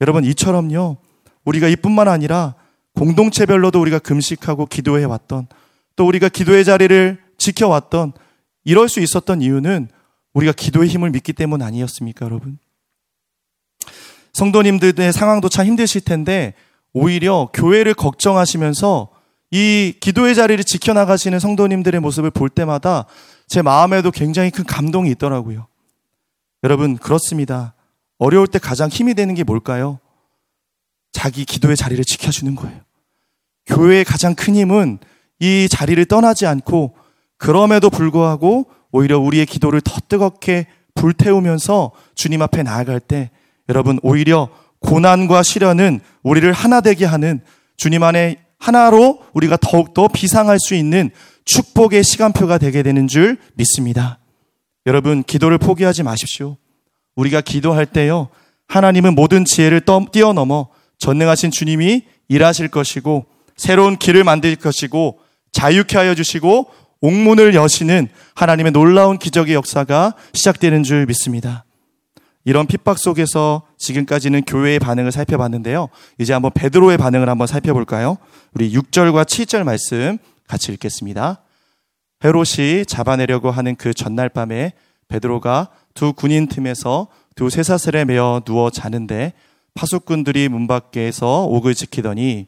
여러분 0.00 0.24
이처럼요. 0.24 0.98
우리가 1.44 1.68
이뿐만 1.68 2.08
아니라 2.08 2.54
공동체별로도 2.94 3.80
우리가 3.80 3.98
금식하고 3.98 4.66
기도해 4.66 5.04
왔던 5.04 5.48
또 5.96 6.06
우리가 6.06 6.28
기도의 6.28 6.64
자리를 6.64 7.18
지켜왔던 7.38 8.12
이럴 8.64 8.88
수 8.88 9.00
있었던 9.00 9.42
이유는 9.42 9.88
우리가 10.34 10.52
기도의 10.52 10.88
힘을 10.88 11.10
믿기 11.10 11.32
때문 11.32 11.62
아니었습니까, 11.62 12.26
여러분? 12.26 12.58
성도님들의 14.36 15.14
상황도 15.14 15.48
참 15.48 15.64
힘드실 15.64 16.02
텐데 16.02 16.52
오히려 16.92 17.48
교회를 17.54 17.94
걱정하시면서 17.94 19.08
이 19.50 19.94
기도의 19.98 20.34
자리를 20.34 20.62
지켜나가시는 20.62 21.38
성도님들의 21.38 22.00
모습을 22.00 22.30
볼 22.30 22.50
때마다 22.50 23.06
제 23.46 23.62
마음에도 23.62 24.10
굉장히 24.10 24.50
큰 24.50 24.64
감동이 24.64 25.10
있더라고요. 25.12 25.68
여러분, 26.64 26.98
그렇습니다. 26.98 27.72
어려울 28.18 28.46
때 28.46 28.58
가장 28.58 28.90
힘이 28.90 29.14
되는 29.14 29.34
게 29.34 29.42
뭘까요? 29.42 30.00
자기 31.12 31.46
기도의 31.46 31.74
자리를 31.74 32.04
지켜주는 32.04 32.54
거예요. 32.56 32.80
교회의 33.64 34.04
가장 34.04 34.34
큰 34.34 34.54
힘은 34.54 34.98
이 35.40 35.66
자리를 35.70 36.04
떠나지 36.04 36.44
않고 36.44 36.94
그럼에도 37.38 37.88
불구하고 37.88 38.66
오히려 38.92 39.18
우리의 39.18 39.46
기도를 39.46 39.80
더 39.80 39.98
뜨겁게 40.08 40.66
불태우면서 40.94 41.92
주님 42.14 42.42
앞에 42.42 42.62
나아갈 42.62 43.00
때 43.00 43.30
여러분 43.68 43.98
오히려 44.02 44.48
고난과 44.80 45.42
시련은 45.42 46.00
우리를 46.22 46.50
하나 46.52 46.80
되게 46.80 47.04
하는 47.04 47.40
주님 47.76 48.02
안에 48.02 48.36
하나로 48.58 49.22
우리가 49.32 49.56
더욱더 49.60 50.08
비상할 50.08 50.58
수 50.58 50.74
있는 50.74 51.10
축복의 51.44 52.02
시간표가 52.02 52.58
되게 52.58 52.82
되는 52.82 53.06
줄 53.06 53.36
믿습니다. 53.54 54.18
여러분, 54.86 55.22
기도를 55.22 55.58
포기하지 55.58 56.02
마십시오. 56.02 56.56
우리가 57.16 57.40
기도할 57.40 57.86
때요, 57.86 58.28
하나님은 58.68 59.14
모든 59.14 59.44
지혜를 59.44 59.82
뛰어넘어 60.10 60.68
전능하신 60.98 61.50
주님이 61.50 62.02
일하실 62.28 62.68
것이고, 62.68 63.26
새로운 63.56 63.96
길을 63.96 64.24
만들 64.24 64.54
것이고, 64.56 65.18
자유케 65.52 65.96
하여 65.96 66.14
주시고, 66.14 66.68
옥문을 67.00 67.54
여시는 67.54 68.08
하나님의 68.34 68.72
놀라운 68.72 69.18
기적의 69.18 69.54
역사가 69.54 70.14
시작되는 70.32 70.82
줄 70.82 71.06
믿습니다. 71.06 71.65
이런 72.46 72.68
핍박 72.68 72.96
속에서 72.96 73.62
지금까지는 73.76 74.42
교회의 74.42 74.78
반응을 74.78 75.10
살펴봤는데요. 75.10 75.88
이제 76.18 76.32
한번 76.32 76.52
베드로의 76.54 76.96
반응을 76.96 77.28
한번 77.28 77.48
살펴볼까요? 77.48 78.18
우리 78.54 78.72
6절과 78.72 79.24
7절 79.24 79.64
말씀 79.64 80.18
같이 80.46 80.70
읽겠습니다. 80.72 81.42
헤롯이 82.24 82.86
잡아내려고 82.86 83.50
하는 83.50 83.74
그 83.74 83.92
전날 83.92 84.28
밤에 84.28 84.74
베드로가 85.08 85.70
두 85.92 86.12
군인 86.12 86.46
틈에서 86.46 87.08
두 87.34 87.50
쇠사슬에 87.50 88.04
매어 88.04 88.42
누워 88.44 88.70
자는데 88.70 89.32
파수꾼들이 89.74 90.48
문 90.48 90.68
밖에서 90.68 91.46
옥을 91.46 91.74
지키더니 91.74 92.46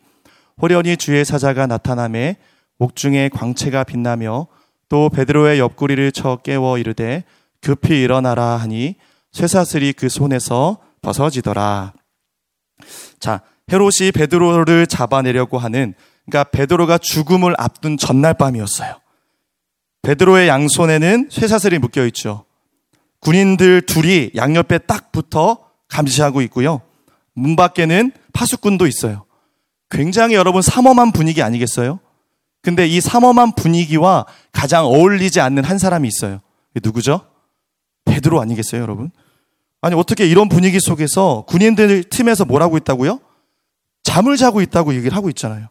호련히 0.63 0.97
주의 0.97 1.25
사자가 1.25 1.67
나타남에 1.67 2.37
옥중에 2.79 3.31
광채가 3.31 3.83
빛나며 3.83 4.47
또 4.89 5.09
베드로의 5.09 5.59
옆구리를 5.59 6.13
쳐 6.13 6.37
깨워 6.37 6.79
이르되 6.79 7.25
급히 7.61 8.01
일어나라 8.01 8.57
하니 8.57 8.95
쇠사슬이 9.39 9.93
그 9.93 10.09
손에서 10.09 10.79
벗어지더라. 11.01 11.93
자, 13.21 13.43
헤롯이 13.71 14.11
베드로를 14.13 14.89
잡아내려고 14.89 15.59
하는 15.59 15.95
그러니까 16.27 16.51
베드로가 16.51 16.99
죽음을 16.99 17.55
앞둔 17.57 17.97
전날 17.97 18.35
밤이었어요. 18.35 18.97
베드로의 20.03 20.49
양손에는 20.49 21.29
쇠사슬이 21.31 21.79
묶여 21.79 22.05
있죠. 22.07 22.47
군인들 23.21 23.83
둘이 23.83 24.33
양옆에 24.35 24.79
딱 24.79 25.13
붙어 25.13 25.69
감시하고 25.87 26.43
있고요. 26.43 26.83
문 27.35 27.55
밖에는 27.55 28.11
파수꾼도 28.33 28.89
있어요. 28.89 29.25
굉장히 29.89 30.35
여러분 30.35 30.63
삼엄한 30.63 31.13
분위기 31.13 31.43
아니겠어요? 31.45 32.01
근데 32.61 32.89
이 32.89 33.01
삼엄한 33.01 33.53
분위기와 33.53 34.27
가장 34.51 34.87
어울리지 34.87 35.41
않는 35.41 35.63
한 35.63 35.79
사람이 35.79 36.09
있어요. 36.09 36.41
누구죠? 36.83 37.21
베드로 38.05 38.41
아니겠어요, 38.41 38.83
여러분? 38.83 39.13
아니, 39.81 39.95
어떻게 39.95 40.27
이런 40.27 40.49
분위기 40.49 40.81
속에서 40.81 41.45
군인들 41.49 42.05
팀에서 42.05 42.45
뭐라고 42.45 42.77
있다고요? 42.79 43.21
잠을 44.03 44.37
자고 44.37 44.61
있다고 44.61 44.95
얘기를 44.95 45.17
하고 45.17 45.29
있잖아요. 45.29 45.69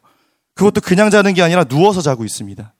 그것도 0.55 0.81
그냥 0.81 1.09
자는 1.09 1.33
게 1.33 1.41
아니라 1.41 1.63
누워서 1.65 2.01
자고 2.01 2.23
있습니다. 2.23 2.73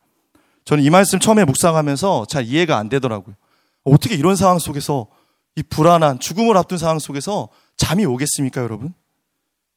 저는 0.65 0.83
이 0.83 0.89
말씀 0.89 1.19
처음에 1.19 1.45
묵상하면서 1.45 2.25
잘 2.29 2.45
이해가 2.45 2.77
안 2.77 2.89
되더라고요. 2.89 3.35
어떻게 3.83 4.15
이런 4.15 4.35
상황 4.35 4.59
속에서 4.59 5.07
이 5.55 5.63
불안한 5.63 6.19
죽음을 6.19 6.55
앞둔 6.57 6.77
상황 6.77 6.99
속에서 6.99 7.49
잠이 7.77 8.05
오겠습니까, 8.05 8.61
여러분? 8.61 8.93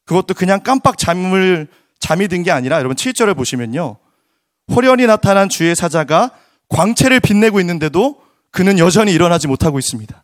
그것도 0.05 0.33
그냥 0.33 0.61
깜빡 0.61 0.97
잠을 0.97 1.67
잠이 1.99 2.27
든 2.27 2.43
게 2.43 2.51
아니라 2.51 2.77
여러분 2.79 2.95
7절을 2.95 3.35
보시면요. 3.37 3.97
호련히 4.73 5.05
나타난 5.05 5.49
주의 5.49 5.75
사자가 5.75 6.31
광채를 6.69 7.19
빛내고 7.19 7.59
있는데도 7.59 8.21
그는 8.51 8.79
여전히 8.79 9.13
일어나지 9.13 9.47
못하고 9.47 9.79
있습니다. 9.79 10.23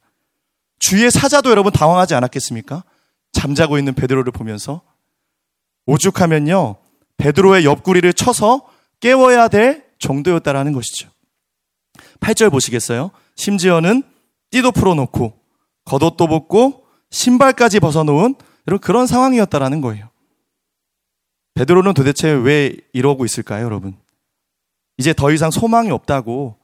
주의 0.79 1.10
사자도 1.10 1.50
여러분 1.50 1.72
당황하지 1.72 2.15
않았겠습니까? 2.15 2.84
잠자고 3.31 3.77
있는 3.77 3.93
베드로를 3.93 4.31
보면서 4.31 4.81
오죽하면요. 5.86 6.75
베드로의 7.17 7.65
옆구리를 7.65 8.12
쳐서 8.13 8.67
깨워야 9.00 9.48
될 9.48 9.86
정도였다라는 10.00 10.74
것이죠. 10.74 11.10
8절 12.19 12.51
보시겠어요? 12.51 13.12
심지어는 13.36 14.03
띠도 14.51 14.72
풀어놓고 14.72 15.39
겉옷도 15.86 16.27
벗고 16.27 16.86
신발까지 17.10 17.79
벗어놓은 17.79 18.36
그런 18.81 19.07
상황이었다라는 19.07 19.81
거예요. 19.81 20.10
베드로는 21.55 21.93
도대체 21.93 22.29
왜 22.29 22.75
이러고 22.93 23.25
있을까요, 23.25 23.65
여러분? 23.65 23.98
이제 24.98 25.13
더 25.13 25.31
이상 25.31 25.51
소망이 25.51 25.89
없다고 25.89 26.57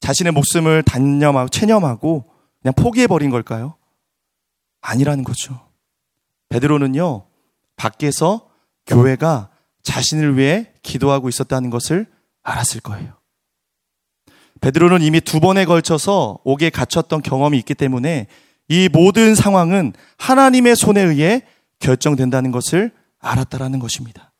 자신의 0.00 0.32
목숨을 0.32 0.82
단념하고 0.82 1.48
체념하고 1.48 2.29
그냥 2.62 2.74
포기해버린 2.74 3.30
걸까요? 3.30 3.76
아니라는 4.80 5.24
거죠. 5.24 5.68
베드로는요, 6.48 7.26
밖에서 7.76 8.50
교회가 8.86 9.50
자신을 9.82 10.36
위해 10.36 10.72
기도하고 10.82 11.28
있었다는 11.28 11.70
것을 11.70 12.06
알았을 12.42 12.80
거예요. 12.80 13.14
베드로는 14.60 15.00
이미 15.00 15.20
두 15.20 15.40
번에 15.40 15.64
걸쳐서 15.64 16.38
옥에 16.44 16.70
갇혔던 16.70 17.22
경험이 17.22 17.58
있기 17.58 17.74
때문에 17.74 18.26
이 18.68 18.88
모든 18.92 19.34
상황은 19.34 19.94
하나님의 20.18 20.76
손에 20.76 21.00
의해 21.00 21.42
결정된다는 21.78 22.50
것을 22.50 22.92
알았다라는 23.20 23.78
것입니다. 23.78 24.32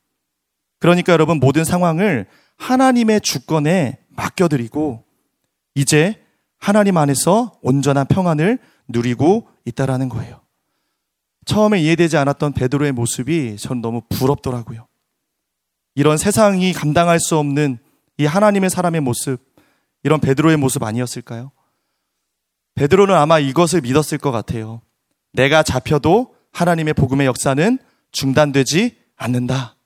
그러니까 0.79 1.13
여러분 1.13 1.39
모든 1.39 1.65
상황을 1.65 2.27
하나님의 2.57 3.23
주권에 3.23 3.99
맡겨드리고 4.11 5.05
이제 5.75 6.23
하나님 6.61 6.97
안에서 6.99 7.59
온전한 7.63 8.07
평안을 8.07 8.59
누리고 8.89 9.49
있다라는 9.65 10.09
거예요. 10.09 10.41
처음에 11.47 11.81
이해되지 11.81 12.17
않았던 12.19 12.53
베드로의 12.53 12.93
모습이 12.93 13.57
전 13.57 13.81
너무 13.81 14.03
부럽더라고요. 14.09 14.87
이런 15.95 16.19
세상이 16.19 16.73
감당할 16.73 17.19
수 17.19 17.37
없는 17.39 17.79
이 18.19 18.27
하나님의 18.27 18.71
사람의 18.71 19.01
모습, 19.01 19.39
이런 20.03 20.21
베드로의 20.21 20.59
모습 20.59 20.83
아니었을까요? 20.83 21.51
베드로는 22.75 23.15
아마 23.15 23.39
이것을 23.39 23.81
믿었을 23.81 24.19
것 24.19 24.31
같아요. 24.31 24.83
내가 25.33 25.63
잡혀도 25.63 26.35
하나님의 26.53 26.95
복음의 26.95 27.27
역사는 27.27 27.79
중단되지 28.13 28.97
않는다. 29.17 29.77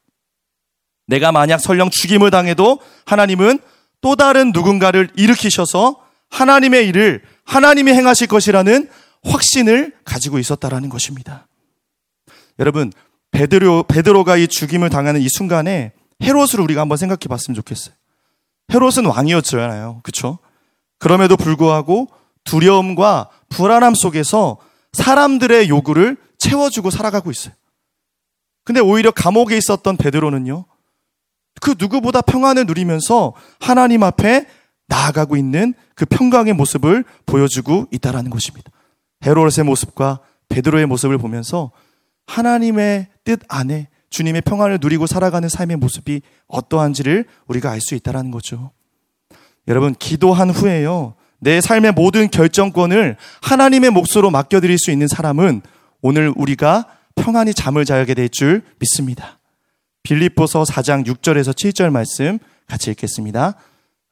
내가 1.07 1.33
만약 1.33 1.59
설령 1.59 1.91
죽임을 1.91 2.31
당해도 2.31 2.81
하나님은 3.07 3.59
또 4.01 4.17
다른 4.17 4.53
누군가를 4.53 5.11
일으키셔서 5.17 6.04
하나님의 6.35 6.89
일을 6.89 7.23
하나님이 7.45 7.93
행하실 7.93 8.27
것이라는 8.27 8.89
확신을 9.23 9.93
가지고 10.05 10.39
있었다라는 10.39 10.89
것입니다. 10.89 11.47
여러분, 12.59 12.93
베드로, 13.31 13.85
베드로가 13.85 14.37
이 14.37 14.49
죽임을 14.49 14.91
당하는 14.91 15.21
이 15.21 15.29
순간에 15.29 15.93
헤롯을 16.23 16.61
우리가 16.61 16.81
한번 16.81 16.99
생각해 16.99 17.29
봤으면 17.29 17.55
좋겠어요. 17.55 17.95
헤롯은 18.73 19.07
왕이었잖아요. 19.07 20.01
그쵸? 20.03 20.39
그럼에도 20.99 21.37
불구하고 21.37 22.09
두려움과 22.45 23.31
불안함 23.49 23.95
속에서 23.95 24.59
사람들의 24.93 25.69
요구를 25.69 26.17
채워주고 26.39 26.91
살아가고 26.91 27.31
있어요. 27.31 27.55
근데 28.65 28.81
오히려 28.81 29.11
감옥에 29.11 29.57
있었던 29.57 29.97
베드로는요, 29.97 30.65
그 31.61 31.75
누구보다 31.79 32.23
평안을 32.23 32.67
누리면서 32.67 33.35
하나님 33.61 34.03
앞에 34.03 34.47
나아가고 34.87 35.37
있는 35.37 35.75
그 35.95 36.05
평강의 36.05 36.53
모습을 36.55 37.05
보여주고 37.27 37.87
있다라는 37.91 38.31
것입니다. 38.31 38.71
헤롯의 39.25 39.65
모습과 39.65 40.21
베드로의 40.49 40.87
모습을 40.87 41.19
보면서 41.19 41.71
하나님의 42.27 43.09
뜻 43.25 43.41
안에 43.49 43.89
주님의 44.11 44.43
평안을 44.43 44.79
누리고 44.81 45.07
살아가는 45.07 45.49
삶의 45.49 45.77
모습이 45.77 46.21
어떠한지를 46.47 47.27
우리가 47.47 47.71
알 47.71 47.81
수 47.81 47.95
있다라는 47.95 48.31
거죠. 48.31 48.71
여러분, 49.67 49.95
기도한 49.95 50.51
후에요. 50.51 51.15
내 51.41 51.61
삶의 51.61 51.93
모든 51.93 52.29
결정권을 52.31 53.17
하나님의 53.43 53.91
몫으로 53.91 54.31
맡겨드릴 54.31 54.79
수 54.79 54.91
있는 54.91 55.09
사람은 55.09 55.63
오늘 56.01 56.33
우리가 56.37 56.87
평안히 57.17 57.55
잠을 57.55 57.85
자게 57.85 58.15
될 58.15 58.29
줄 58.29 58.63
믿습니다. 58.79 59.39
빌립보서 60.03 60.65
4장 60.65 61.07
6절에서 61.07 61.53
7절 61.55 61.91
말씀 61.91 62.39
같이 62.67 62.91
읽겠습니다. 62.91 63.55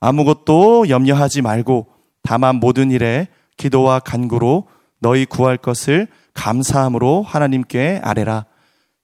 아무것도 0.02 0.88
염려하지 0.88 1.42
말고 1.42 1.86
다만 2.24 2.56
모든 2.56 2.90
일에 2.90 3.28
기도와 3.56 4.00
간구로 4.00 4.66
너희 4.98 5.24
구할 5.24 5.56
것을 5.56 6.08
감사함으로 6.34 7.22
하나님께 7.22 8.00
아뢰라. 8.02 8.46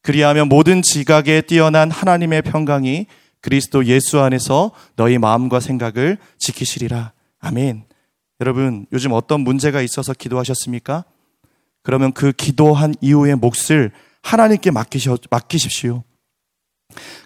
그리하면 0.02 0.48
모든 0.48 0.82
지각에 0.82 1.42
뛰어난 1.42 1.92
하나님의 1.92 2.42
평강이 2.42 3.06
그리스도 3.40 3.84
예수 3.84 4.18
안에서 4.18 4.72
너희 4.96 5.18
마음과 5.18 5.60
생각을 5.60 6.18
지키시리라. 6.38 7.12
아멘. 7.38 7.84
여러분, 8.40 8.86
요즘 8.92 9.12
어떤 9.12 9.42
문제가 9.42 9.80
있어서 9.82 10.12
기도하셨습니까? 10.12 11.04
그러면 11.84 12.12
그 12.12 12.32
기도한 12.32 12.94
이후의 13.00 13.36
몫을 13.36 13.92
하나님께 14.22 14.72
맡기셔, 14.72 15.18
맡기십시오. 15.30 16.02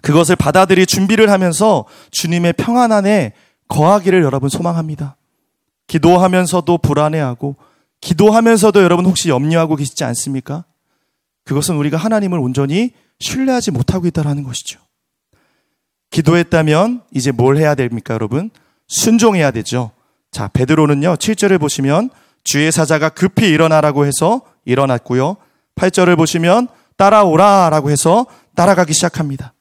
그것을 0.01 0.35
받아들이 0.35 0.85
준비를 0.85 1.31
하면서 1.31 1.85
주님의 2.11 2.53
평안 2.53 2.91
안에 2.91 3.33
거하기를 3.73 4.21
여러분 4.21 4.49
소망합니다. 4.49 5.17
기도하면서도 5.87 6.77
불안해하고 6.77 7.55
기도하면서도 8.01 8.83
여러분 8.83 9.05
혹시 9.05 9.29
염려하고 9.29 9.75
계시지 9.75 10.03
않습니까? 10.03 10.63
그것은 11.43 11.75
우리가 11.77 11.97
하나님을 11.97 12.37
온전히 12.37 12.91
신뢰하지 13.19 13.71
못하고 13.71 14.05
있다는 14.05 14.43
것이죠. 14.43 14.79
기도했다면 16.11 17.01
이제 17.11 17.31
뭘 17.31 17.57
해야 17.57 17.73
됩니까, 17.73 18.13
여러분? 18.13 18.51
순종해야 18.87 19.49
되죠. 19.49 19.91
자, 20.31 20.49
베드로는요, 20.49 21.15
7절을 21.15 21.59
보시면 21.59 22.11
주의 22.43 22.71
사자가 22.71 23.09
급히 23.09 23.47
일어나라고 23.47 24.05
해서 24.05 24.41
일어났고요. 24.65 25.37
8절을 25.75 26.15
보시면 26.17 26.67
따라오라라고 26.97 27.89
해서 27.89 28.27
따라가기 28.55 28.93
시작합니다. 28.93 29.53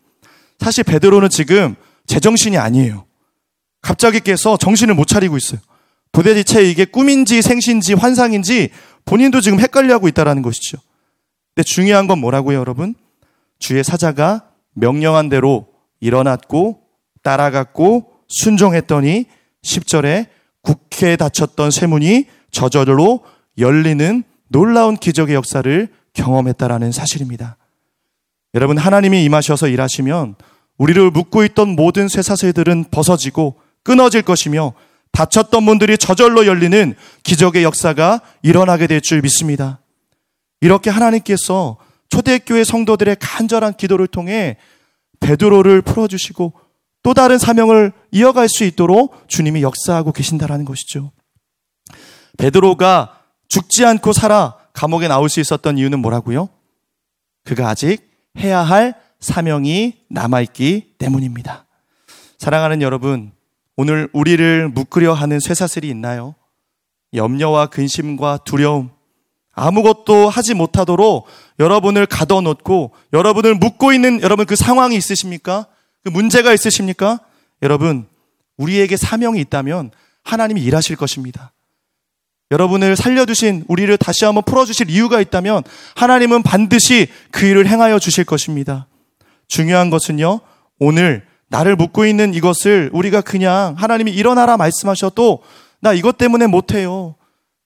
사실 0.58 0.84
베드로는 0.84 1.30
지금 1.30 1.76
제정신이 2.06 2.58
아니에요. 2.58 3.06
갑자기 3.82 4.20
깨서 4.20 4.56
정신을 4.56 4.94
못 4.94 5.06
차리고 5.06 5.36
있어요. 5.36 5.60
도대체 6.12 6.62
이게 6.62 6.84
꿈인지 6.84 7.42
생신지 7.42 7.94
환상인지 7.94 8.70
본인도 9.04 9.40
지금 9.40 9.60
헷갈려하고 9.60 10.08
있다라는 10.08 10.42
것이죠. 10.42 10.78
근데 11.54 11.64
중요한 11.64 12.06
건 12.06 12.18
뭐라고요, 12.20 12.58
여러분? 12.58 12.94
주의 13.58 13.82
사자가 13.82 14.48
명령한 14.74 15.28
대로 15.28 15.68
일어났고 16.00 16.80
따라갔고 17.22 18.12
순종했더니 18.28 19.26
10절에 19.64 20.26
국회에 20.62 21.16
닫혔던 21.16 21.70
쇠문이 21.70 22.26
저절로 22.50 23.24
열리는 23.58 24.22
놀라운 24.48 24.96
기적의 24.96 25.34
역사를 25.34 25.88
경험했다라는 26.14 26.92
사실입니다. 26.92 27.56
여러분, 28.54 28.78
하나님이 28.78 29.24
임하셔서 29.24 29.68
일하시면 29.68 30.36
우리를 30.78 31.10
묶고 31.10 31.44
있던 31.44 31.70
모든 31.70 32.08
쇠사슬들은 32.08 32.86
벗어지고 32.90 33.61
끊어질 33.82 34.22
것이며 34.22 34.74
닫혔던 35.12 35.62
문들이 35.62 35.98
저절로 35.98 36.46
열리는 36.46 36.94
기적의 37.22 37.64
역사가 37.64 38.20
일어나게 38.42 38.86
될 38.86 39.00
줄 39.00 39.20
믿습니다. 39.20 39.80
이렇게 40.60 40.90
하나님께서 40.90 41.76
초대교회 42.08 42.64
성도들의 42.64 43.16
간절한 43.20 43.74
기도를 43.76 44.06
통해 44.06 44.56
베드로를 45.20 45.82
풀어주시고 45.82 46.52
또 47.02 47.14
다른 47.14 47.38
사명을 47.38 47.92
이어갈 48.12 48.48
수 48.48 48.64
있도록 48.64 49.28
주님이 49.28 49.62
역사하고 49.62 50.12
계신다라는 50.12 50.64
것이죠. 50.64 51.10
베드로가 52.38 53.18
죽지 53.48 53.84
않고 53.84 54.12
살아 54.12 54.56
감옥에 54.72 55.08
나올 55.08 55.28
수 55.28 55.40
있었던 55.40 55.78
이유는 55.78 55.98
뭐라고요? 55.98 56.48
그가 57.44 57.68
아직 57.68 58.08
해야 58.38 58.60
할 58.60 58.94
사명이 59.20 60.04
남아있기 60.08 60.94
때문입니다. 60.98 61.66
사랑하는 62.38 62.82
여러분, 62.82 63.32
오늘 63.76 64.08
우리를 64.12 64.68
묶으려 64.68 65.14
하는 65.14 65.40
쇠사슬이 65.40 65.88
있나요? 65.88 66.34
염려와 67.14 67.66
근심과 67.66 68.40
두려움, 68.44 68.90
아무것도 69.54 70.28
하지 70.28 70.54
못하도록 70.54 71.26
여러분을 71.58 72.06
가둬놓고 72.06 72.92
여러분을 73.12 73.54
묶고 73.54 73.92
있는 73.92 74.22
여러분 74.22 74.46
그 74.46 74.56
상황이 74.56 74.96
있으십니까? 74.96 75.66
그 76.04 76.08
문제가 76.08 76.52
있으십니까? 76.52 77.20
여러분, 77.62 78.06
우리에게 78.56 78.96
사명이 78.96 79.40
있다면 79.40 79.90
하나님이 80.24 80.62
일하실 80.62 80.96
것입니다. 80.96 81.52
여러분을 82.50 82.96
살려주신 82.96 83.64
우리를 83.68 83.96
다시 83.96 84.24
한번 84.24 84.44
풀어주실 84.44 84.90
이유가 84.90 85.20
있다면 85.20 85.62
하나님은 85.96 86.42
반드시 86.42 87.08
그 87.30 87.46
일을 87.46 87.66
행하여 87.66 87.98
주실 87.98 88.24
것입니다. 88.24 88.86
중요한 89.48 89.90
것은요, 89.90 90.40
오늘 90.78 91.26
나를 91.52 91.76
묶고 91.76 92.06
있는 92.06 92.32
이것을 92.32 92.88
우리가 92.94 93.20
그냥 93.20 93.74
하나님이 93.76 94.10
일어나라 94.10 94.56
말씀하셔도 94.56 95.42
나 95.80 95.92
이것 95.92 96.16
때문에 96.16 96.46
못해요. 96.46 97.14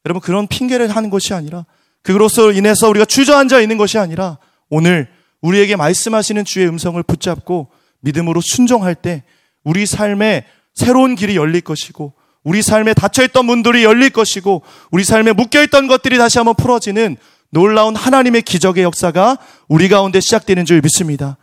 여러분 0.04 0.20
그런 0.20 0.48
핑계를 0.48 0.88
하는 0.88 1.08
것이 1.08 1.34
아니라 1.34 1.64
그것으로 2.02 2.50
인해서 2.50 2.88
우리가 2.88 3.04
주저앉아 3.04 3.60
있는 3.60 3.78
것이 3.78 3.96
아니라 3.96 4.38
오늘 4.70 5.08
우리에게 5.40 5.76
말씀하시는 5.76 6.44
주의 6.44 6.66
음성을 6.66 7.00
붙잡고 7.04 7.68
믿음으로 8.00 8.40
순종할 8.42 8.96
때 8.96 9.22
우리 9.62 9.86
삶에 9.86 10.44
새로운 10.74 11.14
길이 11.14 11.36
열릴 11.36 11.60
것이고 11.60 12.12
우리 12.42 12.62
삶에 12.62 12.92
닫혀있던 12.92 13.44
문들이 13.44 13.84
열릴 13.84 14.10
것이고 14.10 14.62
우리 14.90 15.04
삶에 15.04 15.32
묶여있던 15.32 15.86
것들이 15.86 16.18
다시 16.18 16.38
한번 16.38 16.56
풀어지는 16.56 17.16
놀라운 17.50 17.94
하나님의 17.94 18.42
기적의 18.42 18.82
역사가 18.82 19.38
우리 19.68 19.88
가운데 19.88 20.18
시작되는 20.18 20.64
줄 20.64 20.80
믿습니다. 20.80 21.36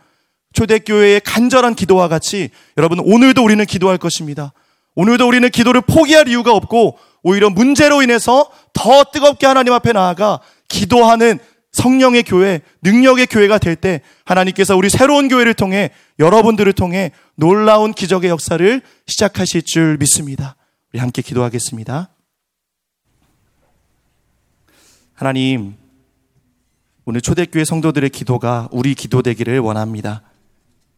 초대교회의 0.54 1.20
간절한 1.20 1.74
기도와 1.74 2.08
같이 2.08 2.48
여러분 2.78 3.00
오늘도 3.00 3.44
우리는 3.44 3.64
기도할 3.66 3.98
것입니다. 3.98 4.52
오늘도 4.94 5.26
우리는 5.26 5.48
기도를 5.50 5.82
포기할 5.82 6.28
이유가 6.28 6.52
없고 6.52 6.98
오히려 7.22 7.50
문제로 7.50 8.02
인해서 8.02 8.50
더 8.72 9.04
뜨겁게 9.04 9.46
하나님 9.46 9.72
앞에 9.72 9.92
나아가 9.92 10.40
기도하는 10.68 11.38
성령의 11.72 12.22
교회, 12.22 12.60
능력의 12.82 13.26
교회가 13.26 13.58
될 13.58 13.74
때 13.74 14.00
하나님께서 14.24 14.76
우리 14.76 14.88
새로운 14.88 15.28
교회를 15.28 15.54
통해 15.54 15.90
여러분들을 16.20 16.72
통해 16.72 17.10
놀라운 17.34 17.92
기적의 17.92 18.30
역사를 18.30 18.80
시작하실 19.06 19.62
줄 19.62 19.96
믿습니다. 19.98 20.54
우리 20.92 21.00
함께 21.00 21.20
기도하겠습니다. 21.20 22.10
하나님, 25.14 25.74
오늘 27.04 27.20
초대교회 27.20 27.64
성도들의 27.64 28.10
기도가 28.10 28.68
우리 28.70 28.94
기도되기를 28.94 29.58
원합니다. 29.58 30.22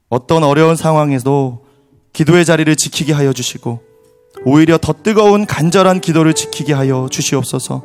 어떤 0.09 0.45
어려운 0.45 0.77
상황에도 0.77 1.65
기도의 2.13 2.45
자리를 2.45 2.75
지키게 2.77 3.13
하여 3.13 3.33
주시고 3.33 3.81
오히려 4.45 4.79
더 4.79 4.93
뜨거운 4.93 5.47
간절한 5.47 6.01
기도를 6.01 6.35
지키게 6.35 6.73
하여 6.73 7.09
주시옵소서. 7.11 7.83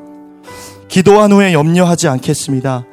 기도한 0.87 1.31
후에 1.31 1.53
염려하지 1.53 2.07
않겠습니다. 2.07 2.85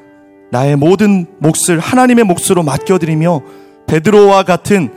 나의 0.51 0.77
모든 0.77 1.27
몫을 1.41 1.79
하나님의 1.79 2.25
몫으로 2.25 2.63
맡겨드리며 2.63 3.43
베드로와 3.87 4.45
같은 4.45 4.93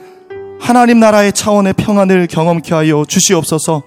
하나님 0.60 1.00
나라의 1.00 1.34
차원의 1.34 1.74
평안을 1.74 2.28
경험케 2.28 2.74
하여 2.74 3.04
주시옵소서. 3.08 3.84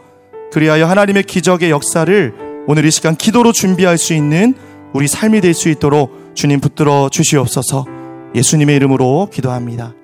그리하여 0.53 0.87
하나님의 0.87 1.23
기적의 1.23 1.71
역사를 1.71 2.35
오늘 2.67 2.85
이 2.85 2.91
시간 2.91 3.17
기도로 3.17 3.53
준비할 3.53 3.97
수 3.97 4.13
있는 4.15 4.55
우리 4.93 5.09
삶이 5.09 5.41
될 5.41 5.55
수 5.55 5.69
있도록 5.69 6.33
주님 6.35 6.61
붙들어 6.61 7.09
주시옵소서. 7.11 7.87
예수님의 8.35 8.77
이름으로 8.77 9.29
기도합니다. 9.33 9.95